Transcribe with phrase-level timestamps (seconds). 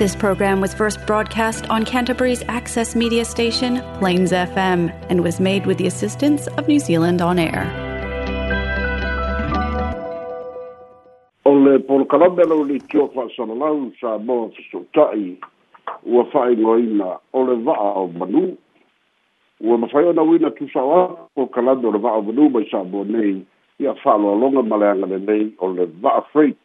[0.00, 5.66] This program was first broadcast on Canterbury's access media station, Plains FM, and was made
[5.66, 7.64] with the assistance of New Zealand On Air.
[11.44, 15.26] O le polokalame lau le tio whaasalau sa moa fisotai
[16.08, 18.56] ua whaingoina o le vaa o manu.
[19.60, 21.04] Ua mawhai o nauina tusawa
[21.36, 23.44] o kalame o le vaa o manu mai sa moa nei
[23.78, 26.56] ia whaaloalonga maleanga le nei o le vaa freight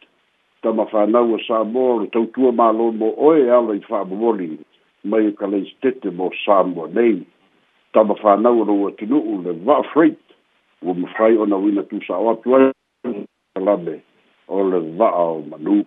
[0.62, 4.58] tama tamafanau asamo le tautua mālo mo oe ala i fa'amomoli
[5.04, 7.22] mai o ka leisitete mo samoa nei
[7.92, 10.18] Tama tamafanau alou atunu'u le freight va'afreit
[10.82, 12.70] ua mafai ona uina tusa'o atu ai
[13.54, 14.00] kalame
[14.48, 15.84] o le va'a o manū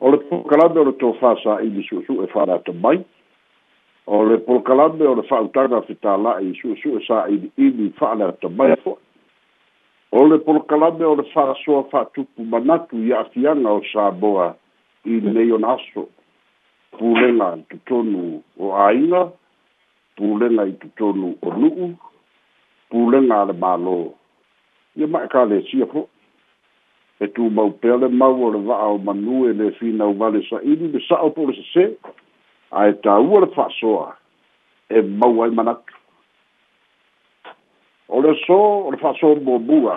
[0.00, 3.00] o le polokalame o le tō i tofā sa'ili su'esu'e fa'alata mai
[4.06, 9.00] o le polokalame o le i sa i fetala'i su'esu'e sa'ili'ili fa'alata mai fo'i
[10.16, 14.46] o le polokalame o le fa'asoa fa'atupu manatu i a'afiaga o saboa
[15.12, 16.06] i nei ona aso
[16.98, 18.22] pulega i totonu
[18.64, 19.22] o āiga
[20.16, 21.88] pulega i totonu o nu'u
[22.92, 23.96] pulega a le mālō
[25.02, 26.06] ia ma ekalesia ho'i
[27.26, 31.28] e tumau pea le mau o le va'a o manue le finauvale sa'ili le sa'o
[31.36, 31.90] po o le sesē
[32.82, 34.08] ae tāua le fa'asoa
[34.96, 35.85] e mau ai manatu
[38.08, 38.54] o le so
[38.86, 39.96] o le faso bobua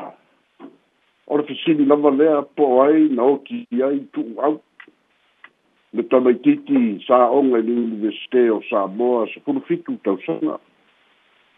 [1.27, 4.59] o le fisini lava lea po ai na o ki ai tu au
[5.93, 10.57] le tamai titi sa onga i l'universite o sa boa se puru fitu tau sanga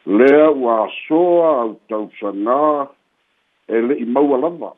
[0.06, 2.90] lea ua soa au tau sanga
[3.68, 4.74] e le i maua lava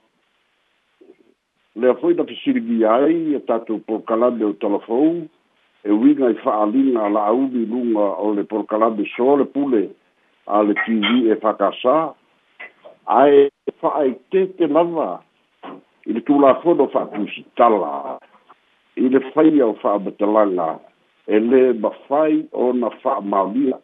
[1.76, 5.26] lea foi na fisini gi ai e tatu por kalande o talafou
[5.84, 9.90] e winga i faalinga la aubi lunga o le por kalande so le pule
[10.48, 11.98] a le TV e whakasā.
[13.12, 13.50] Ae
[13.82, 15.08] whae te te lava
[16.08, 18.20] i le tūlā whono whakusi tala.
[18.96, 20.68] I le whai au wha amatalanga
[21.28, 23.78] e le ma whai o na wha maulia.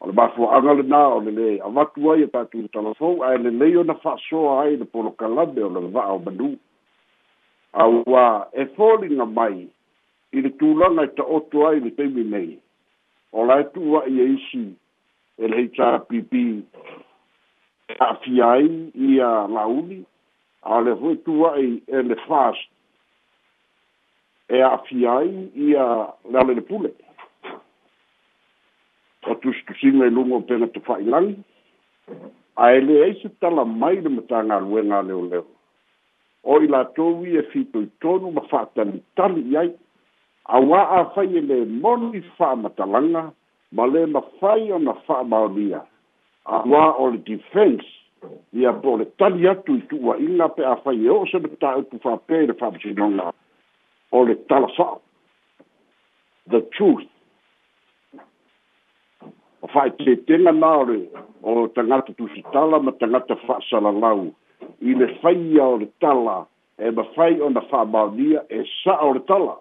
[0.00, 2.92] O le mafu anga le nā o le le avatu ai e tātū le tala
[2.98, 6.06] fau ae le leo na wha soa ai le polo kalambe o le le wha
[6.14, 6.54] o manu.
[7.72, 9.66] A ua e fōringa mai
[10.32, 12.58] i le tūlanga i ta oto ai le teimi nei.
[13.32, 14.66] O lai tūwa i e isi
[15.38, 16.44] ele hei tā pipi
[18.04, 18.66] a fiai
[19.10, 20.00] i a launi,
[20.76, 22.66] a le hoi tuai e le fast
[24.50, 25.28] e afi fiai
[25.68, 25.86] i a
[26.34, 26.90] lale le pule.
[29.30, 31.36] O tu stu singa i e lungo pena tu fai langi,
[32.56, 35.46] a ele eise la mai de mata na luenga leo leo.
[36.44, 39.70] O i la tou i e fito i tonu ma fata ni tali iai,
[40.44, 43.32] a wā a fai e le moni fā matalanga, langa,
[43.72, 45.82] ma le mafai ona fa'amaonia
[46.56, 51.08] auā o le defense ia po le tali atu i tu'uaʻiga pe a fai e
[51.12, 53.30] o'o se me ta'utu fa'apea i le fa'amasinoga
[54.12, 54.96] o le talafa'a
[56.50, 57.04] the truth
[59.62, 61.00] o fa'aetetega na o le
[61.42, 64.30] o tagata tusitala ma tagata fa'asalalau
[64.80, 66.40] i le faia o le tala
[66.78, 69.58] e mafai ona fa'amaonia e sa'a o le tala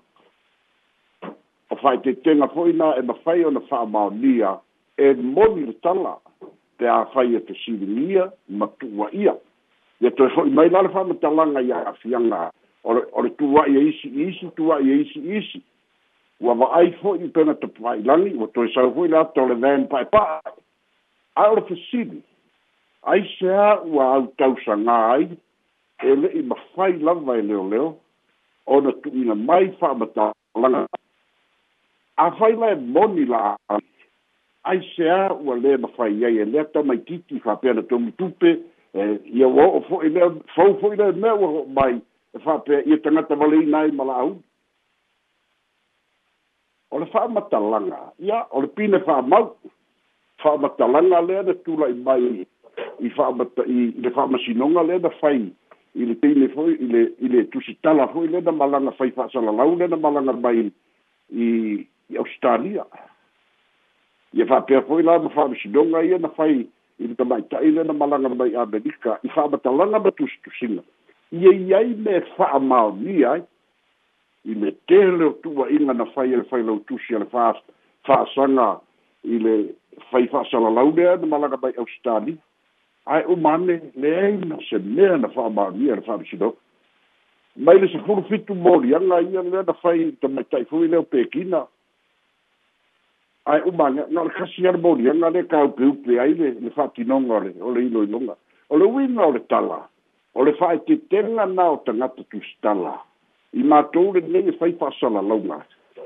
[1.87, 4.59] faitetega ho'i na e mafai ona fa'amaonia
[4.97, 6.13] e moni le tala
[6.77, 8.25] pe a fai e tesililia
[8.59, 9.33] ma tu'ua'ia
[10.01, 12.49] ia toe ho'i mai la le fa'amatalaga ia afiaga
[12.83, 15.61] o le tu'ua'i e isi isi tu'ua'i e isi isi
[16.41, 20.53] ua va'ai ho'i pena topafa'ilagi ua toe sau ho'i le ata o le van pa'epa'a
[21.43, 22.19] ae o le fesili
[23.15, 25.31] ai se a ua au tausagā ai
[26.03, 27.89] e le'i mafai lava e leoleo
[28.75, 30.83] ona tu'uina mai fa'amatalaga
[32.17, 33.55] a fai la moni la
[34.63, 37.73] ai se a ua le ma fai ai e lea ta mai titi fa pe
[37.73, 38.57] na tomu tupe
[38.93, 42.01] e ia wo o fo i le fo fo i le me wa mai
[42.33, 44.33] e fa pe ia tanga ta vale nai ma la au
[46.91, 49.39] o le fa ma langa ia o le pine fa ma
[50.41, 52.47] fa ma ta langa le na tula i mai
[52.99, 54.41] i fa ma i le fa ma
[54.89, 55.45] le na fai
[55.93, 57.49] i le tei le foi i le i le
[57.81, 60.71] tala foi le na malanga fai fa sala lau le na malanga mai
[61.29, 62.85] i i Australia.
[64.33, 66.59] Ia wha pia poi la ma wha misidonga ia na whai
[67.03, 70.83] i ta mai taile na malanga mai Amerika i wha ma talanga ma tusi tusinga.
[71.31, 73.41] Ia ia i me wha mao ni ai
[74.45, 77.53] i me te leo tua inga na whai ele whai lau tusi ele wha
[78.35, 78.67] sanga
[79.23, 79.53] i le
[80.11, 82.35] whai wha sala launea na malanga mai Australia.
[83.05, 86.55] Ai o mane le na se mea na wha mao ni ele wha misidonga.
[87.57, 90.83] Mai le se furu fitu mori anga ia le na whai i ta mai taifu
[90.85, 91.57] i leo pekina.
[91.57, 91.65] Ia
[93.47, 97.03] ai uma no le casier bolia na le cau piu pe ai le le fatti
[97.07, 98.35] non ore o le ilo ilonga
[98.67, 99.79] o le win no le tala
[100.35, 102.93] o le fai ti tenga na o tanga tu tu stala
[103.59, 105.59] i ma tu le nei fai e pa sala longa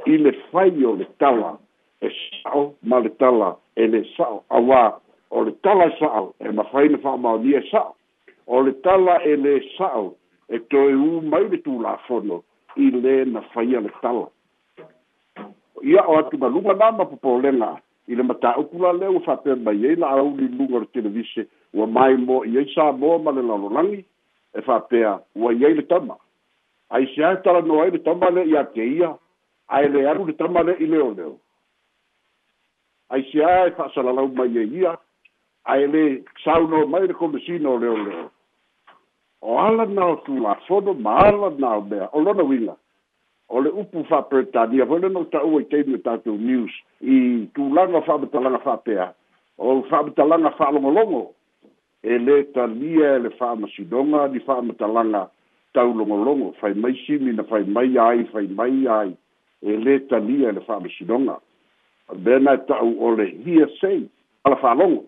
[0.05, 1.57] i le fai o le tala
[2.05, 2.09] e
[2.43, 3.49] sao ma le tala
[3.81, 4.83] e le sao awa
[5.29, 7.95] o le tala e sao e ma fai fa fai mao nie sao
[8.45, 10.13] o le tala e le sao
[10.47, 12.43] e to e u mai le tu la fono
[12.85, 14.29] i le na fai le tala
[15.83, 19.81] ia o atu maluga na ma popolega i le mataupu la lea ua faapea mai
[19.87, 24.05] ai la'aulinuga o le televise ua mai mo i ai sa moa ma le lalolagi
[24.53, 26.15] e faapea ua i ai le tama
[26.89, 29.09] ai se ae talanoa ai le tama le iā ke ia
[29.67, 31.35] ae le alu le tama le i leoleo
[33.09, 34.95] ai se ae fa'asalalau mai ai ia
[35.63, 36.03] ae lē
[36.43, 38.29] sauno mai le komesina o leoleo
[39.41, 42.75] o ala na o tulafono ma ala na o mea o lona uiga
[43.51, 46.71] o le upu fa'apretania foi lena ta'ua i e taimi o e tatou news
[47.03, 47.17] i
[47.55, 49.07] tulaga o fa'amatalaga fa'apea
[49.59, 51.23] o fa'amatalaga fa'alogologo
[52.03, 55.25] e lē talia e le fa'amasinoga ni fa'amatalaga
[55.73, 59.11] taulogologo fai mai simi na fai mai ai fai mai ai
[59.63, 61.35] e lē talia e le fa'amasinoga
[62.23, 64.05] mena e ta'u o le hia sei
[64.47, 65.03] ala fa'alogo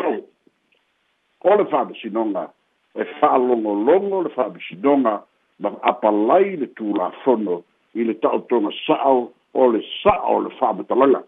[1.42, 2.46] e o le fa'amasinoga
[2.94, 5.22] e fa'alogologo le fa'amasinoga
[5.58, 7.62] ma apalai le tulafono
[7.96, 9.12] i le taʻotoga saʻo
[9.54, 11.22] o le saʻo e o le faamatalaga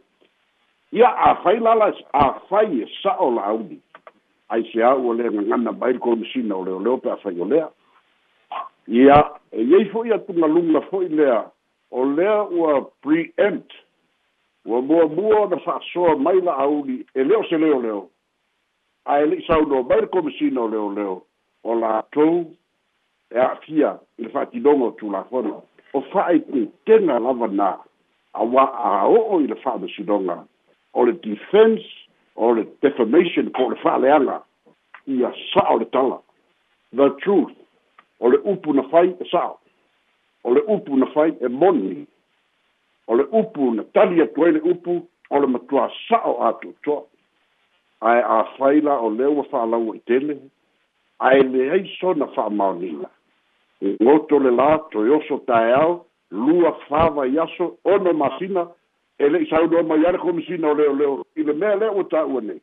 [0.93, 3.81] ia afai lala afai e saʻo laauli
[4.53, 7.69] ai se a ua le gagana mai le kolomasina o leoleo pe afai o lea
[8.89, 9.17] ia
[9.53, 11.43] e iai fo'i atugaluga fo'i lea
[11.91, 13.73] o lea ua preempt
[14.67, 18.09] ua muamua ona fa'asoa mai laauli e leo se leoleo
[19.07, 21.23] ae le'i saunoa mai le komasina o leoleo
[21.65, 22.45] o latou
[23.29, 25.63] ya e le e a'afia tu le fa'atinoga o tulafono
[25.95, 27.79] o fa'aitetena lava
[28.35, 30.45] awa a o o le si fa'amasinoga
[30.95, 31.85] o le defense
[32.37, 34.43] o le defamation ko le fa'aleaga
[35.07, 36.21] ia sa'o le tala
[36.97, 37.53] the truth
[38.21, 39.59] o le upu na fai e sa'o
[40.45, 42.07] o le upu na fai e moni
[43.09, 47.05] o le upu na tali atu ai le upu o le matuā sa'o atoatoa
[48.01, 50.41] ae afai la o le lea ua fa'alaua i tele
[51.21, 53.11] ae leai sona fa'amaoniga
[53.81, 58.67] ngoto le la to yo e so taeo lua fava yaso ono masina
[59.19, 62.59] ele sa do ma yar ko misina ole ole i le mele o ta one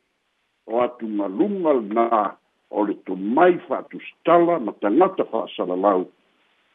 [0.67, 2.35] o atu malunga na
[2.71, 6.05] o le to mai fa tu stala ma ta nata fa sala lau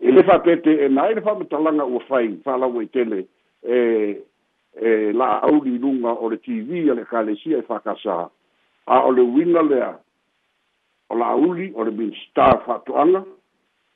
[0.00, 3.26] ele fa pete e mai fa ma talanga o fai fa la we tele
[3.62, 4.16] e
[4.80, 8.30] e la au di lunga o le tv ale kalesia e fa kasa
[8.86, 9.92] a o le winga lea
[11.10, 13.20] o la uli o le min star fa tu anga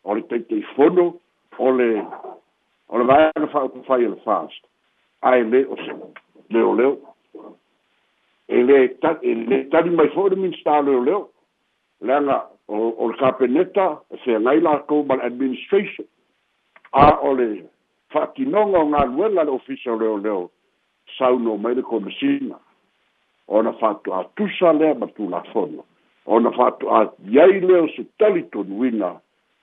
[0.04, 1.16] o le teitei fono
[1.58, 2.02] o le
[2.88, 4.62] o le vaeana faaupufai e le fast
[5.22, 5.92] ae lē o se
[6.56, 6.92] leoleo
[8.48, 8.80] e lē
[9.30, 11.22] e lē tali mai fo'i le minista leoleo
[12.00, 16.04] leaga o le kapeneta e feagai lakou ma le administration
[17.04, 17.48] a o le
[18.12, 20.50] fa'atinoga o galuega le ofisa o leoleo
[21.18, 22.58] sauno mai le komisina
[23.48, 25.84] ona fa'atu'atusa lea ma tulafono
[26.26, 29.14] ona fa'atu'aiai lea o se tali tonuina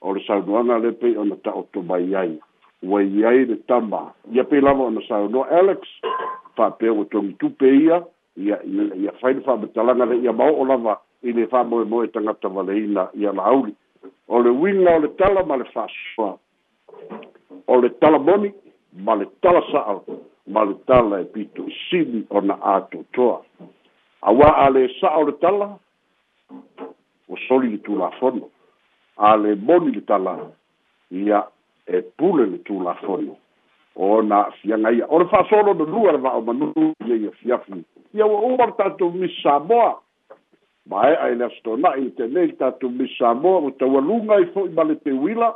[0.02, 2.38] o le saunoaga le pei ona taoto mai ai
[2.82, 5.78] ua i ai le tama ia pei lava ona saunoa alex
[6.56, 8.02] faapea ua togitupe ia
[8.36, 8.58] ia
[9.02, 13.74] ia fai le faamatalaga le ia maoo lava i le faamoemoe tagata valeina ia lauli
[14.28, 16.38] o le uiga o le tala ma le faasoa
[17.66, 18.52] o le tala moni
[19.04, 20.00] ma le tala sa'a
[20.46, 23.42] ma le tala e pito isili ona atotoa
[24.22, 25.78] auā a le sa'a o le tala
[27.28, 28.48] ua soli i tulafono
[29.18, 30.38] a le moni le tala
[31.10, 31.46] ia
[31.86, 33.32] e pule le tulafoni
[33.96, 38.26] ona afiaga ia o le fa'asolo na lua le va'o manunu ia ia fiafi ia
[38.26, 40.00] ua uma le tatou misi samoa
[40.86, 44.68] ma e'a i le asotona'i le tenei le tatou misi samoa ua taualuga ai fo'i
[44.72, 45.54] ma le teuila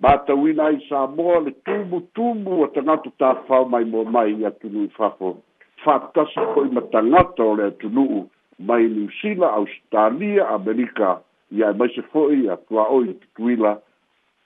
[0.00, 5.36] ma tauina ai samoa le tumutumu a tagata tafao mai mo mai i atunu'u fafo
[5.84, 8.24] fa'atasi fo'i ma tagata o le atunu'u
[8.64, 11.20] mai niusila australia amerika
[11.50, 13.78] ia e maise fo'i a tuaoi i tutuila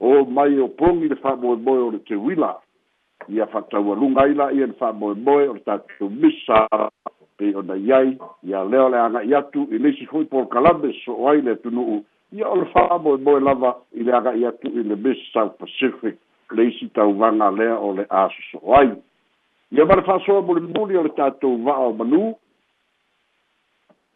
[0.00, 2.54] o mai o pogi le fa'amoemoe o le teuila
[3.28, 6.64] ia fa'ataualuga ai la'ia le fa'amoemoe o le tatou misa
[7.36, 8.14] pei ona i ai
[8.48, 12.00] ia lea o le aga'i atu i leisi fo'i polkalame so'o ai le atunu'u
[12.38, 16.16] ia o le fa'amoemoe lava i le aga'i atu i le miss south pacific
[16.50, 18.88] leisi tauvaga lea o le asoso'o ai
[19.76, 22.32] ia ma le fa'asoa mulimuli o le tatou va'a o manū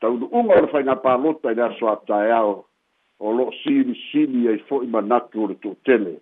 [0.00, 2.64] taunu'uga o le faigā palota i le asoataeao
[3.20, 6.14] o lo sili sili ai fo ima natu le tu tele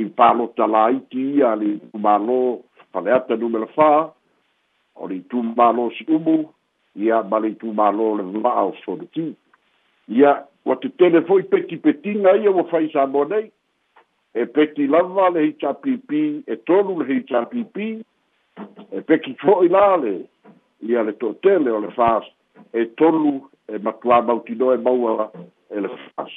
[0.00, 1.70] i palo ta la iti ia li
[2.04, 2.40] malo
[2.92, 3.90] pale ata nu mele fa
[5.00, 6.36] o li tu malo si umu
[7.04, 9.26] ia ma li tu malo le vla au so de ti
[10.18, 10.32] ia
[10.68, 13.46] wa tu tele fo i peti peti nga ia wa fai sa bonei
[14.40, 17.88] e peti lava le hi cha pipi e tolu le hi cha pipi
[18.98, 20.14] e peti fo i la le
[20.90, 22.12] ia le tu tele o le fa
[22.80, 23.32] e tolu
[23.72, 25.24] e matua mautino e maua
[25.70, 26.30] ele faz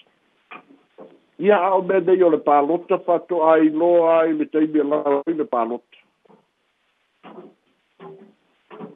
[1.39, 5.33] e a alma de ele palota fato ai lo ai me tem bem lá ai
[5.33, 5.97] e me palota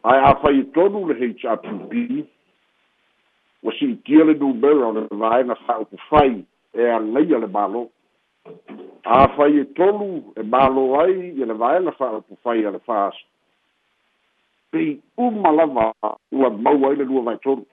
[0.04, 2.26] ai a fai todo o HIPB
[3.64, 7.48] o se tira do belo ele vai na sala o fai é a lei ele
[7.48, 7.90] balo
[9.04, 13.16] a fai todo e balo ai ele vai na sala o fai ele faz
[14.70, 15.94] pei uma lava
[16.32, 17.66] uma mau ele não vai todo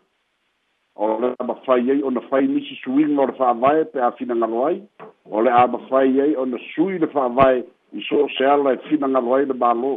[0.97, 4.81] o le amafai ai ona fai misi suiga o le fa'avae pe afinagalo ai
[5.33, 7.65] a le amafai ai ona sui le fa'avae
[7.99, 9.97] i so oseala e finagalo ai le malō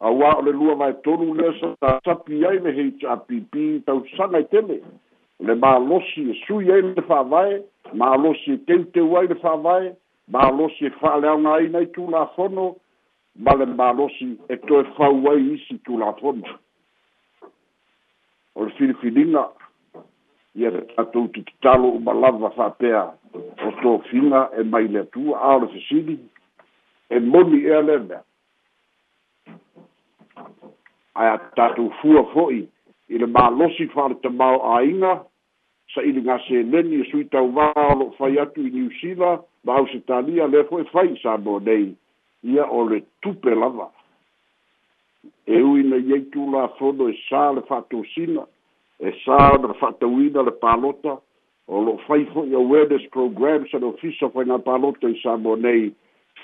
[0.00, 4.80] auā o le lua vaetolu lea sa sapi ai le hrpp tausaga i tele
[5.40, 7.62] le mālosi e sui ai le fa'avae
[7.94, 9.94] mālosi e teuteu ai le fa'avae
[10.36, 12.74] mālosi e fa'aleaoga ai nai tulafono
[13.40, 16.58] ma le mālosi e toe fau ai isi tulafono
[18.56, 19.48] o le filifiliga
[20.56, 25.66] ia atou tititalo uma lava fa'apea o tofiga e mai le atua a o le
[25.68, 26.18] fesili
[27.08, 28.22] e moni ea le mea
[31.14, 32.60] ae a tatou fua fo'i
[33.08, 35.12] i le malosi fa'ale tamao āiga
[35.94, 39.30] sa'iligaseneni e suitauvā o lo'o fai atu i niusila
[39.64, 41.92] ma ausitalia lea fo'i fai sa mo nei
[42.42, 43.86] ia o le tupe lava
[45.46, 48.42] e ui na la tulafono do e sa le fa'atosina
[49.00, 51.16] e sa na fatawina le palota
[51.66, 55.36] o lo fai fo ya wellness program sa no fisa fo na palota i sa
[55.40, 55.88] bonei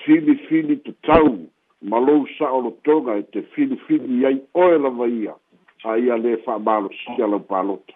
[0.04, 1.36] fini fini te tau
[1.84, 5.34] ma lo sa o lo toga e te fini fini ai o e la vaia
[5.84, 7.92] a ia le fa malo si a lo palota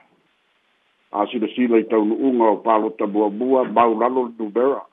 [1.17, 4.85] a si le sila i tau unga o palota bua bua mau lalo le nubera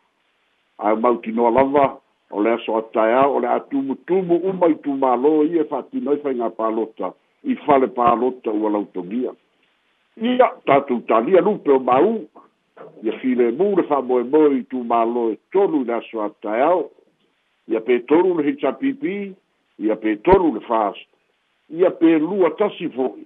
[0.80, 1.92] a mau tino lava
[2.32, 6.36] o le aso ataya o le atumu tumu umai tumalo i e fatino i fai
[6.40, 7.12] nga palota
[7.44, 9.36] i fale palota ua lautogia
[10.22, 12.20] ia tatou talia lupe o mau
[13.06, 16.88] ia filemu le fa'amoemoe i tumālo e tolu i le aso ataeao
[17.70, 19.18] ia pe tolu le hitapipi
[19.86, 21.06] ia pe tolu le fast
[21.70, 23.26] ia pe lua tasi fo'i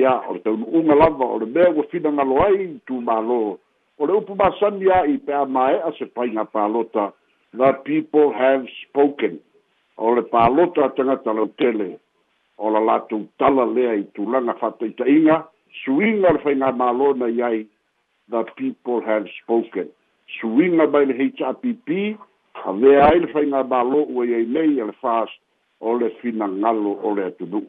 [0.00, 3.56] ia o le taunu'uga lava o le mea ua finagalo ai i tumālo
[3.98, 7.12] o le upu masani a'i pe amae'a se paiga palota
[7.56, 9.40] the people have spoken
[9.96, 11.88] o le palota tagata lautele
[12.58, 15.40] o la latou tala lea i tulaga fa'ataita'iga
[15.80, 17.62] suinga le whainga mālona iai
[18.34, 19.88] the people have spoken
[20.38, 21.96] suinga mai le HRPP
[22.68, 25.32] a vea ai le whainga mālo ua iai nei le whās
[25.80, 27.62] o le whina ngalo o le atunu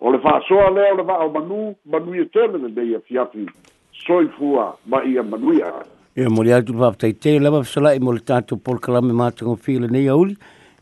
[0.00, 1.62] o le whās oa lea o le vaa o manu
[1.94, 3.46] manu i tēne le nei a fiafi
[4.06, 5.72] soi fua ma i a manu i a
[6.16, 9.56] e a mori atu pa aftai te lewa fsala i mori tātu pol kalame mātango
[9.66, 10.36] fila nei auli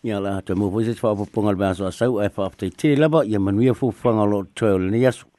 [0.05, 2.95] ia la atu mō pwese fa'a poponga le vaa soa sau e fa aftai te
[3.03, 5.34] lewa i a manu i a fufanga lo tēle nei asu